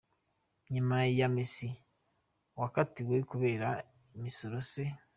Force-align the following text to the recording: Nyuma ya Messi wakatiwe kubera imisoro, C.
Nyuma 0.73 0.97
ya 1.19 1.27
Messi 1.35 1.69
wakatiwe 2.59 3.15
kubera 3.31 3.69
imisoro, 4.17 4.57
C. 4.69 4.73